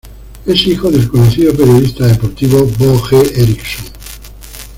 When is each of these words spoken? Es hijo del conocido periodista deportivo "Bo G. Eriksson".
Es 0.47 0.65
hijo 0.65 0.89
del 0.89 1.07
conocido 1.07 1.53
periodista 1.55 2.07
deportivo 2.07 2.65
"Bo 2.79 2.97
G. 3.01 3.33
Eriksson". 3.37 3.85